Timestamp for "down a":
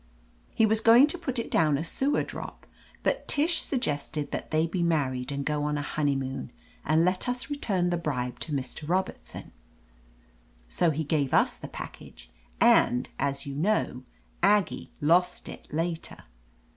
1.51-1.83